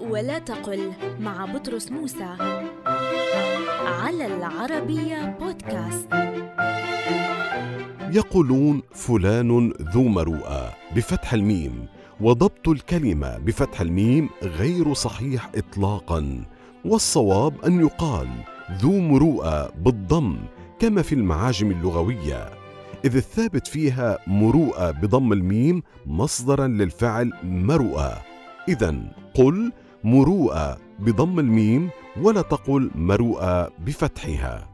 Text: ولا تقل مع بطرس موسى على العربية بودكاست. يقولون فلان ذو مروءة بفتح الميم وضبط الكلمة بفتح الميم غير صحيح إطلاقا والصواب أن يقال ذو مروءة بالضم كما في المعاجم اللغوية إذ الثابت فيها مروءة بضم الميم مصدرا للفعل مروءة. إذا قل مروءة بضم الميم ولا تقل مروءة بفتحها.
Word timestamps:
ولا 0.00 0.38
تقل 0.38 0.92
مع 1.20 1.44
بطرس 1.44 1.90
موسى 1.92 2.36
على 3.86 4.26
العربية 4.26 5.36
بودكاست. 5.40 6.08
يقولون 8.12 8.82
فلان 8.94 9.72
ذو 9.94 10.02
مروءة 10.02 10.72
بفتح 10.96 11.32
الميم 11.34 11.86
وضبط 12.20 12.68
الكلمة 12.68 13.38
بفتح 13.38 13.80
الميم 13.80 14.28
غير 14.42 14.94
صحيح 14.94 15.50
إطلاقا 15.54 16.44
والصواب 16.84 17.64
أن 17.64 17.80
يقال 17.80 18.28
ذو 18.72 19.00
مروءة 19.00 19.72
بالضم 19.78 20.36
كما 20.78 21.02
في 21.02 21.14
المعاجم 21.14 21.70
اللغوية 21.70 22.48
إذ 23.04 23.16
الثابت 23.16 23.66
فيها 23.66 24.18
مروءة 24.26 24.90
بضم 24.90 25.32
الميم 25.32 25.82
مصدرا 26.06 26.66
للفعل 26.66 27.32
مروءة. 27.42 28.22
إذا 28.68 28.94
قل 29.34 29.72
مروءة 30.04 30.78
بضم 30.98 31.38
الميم 31.38 31.90
ولا 32.22 32.42
تقل 32.42 32.90
مروءة 32.94 33.70
بفتحها. 33.78 34.68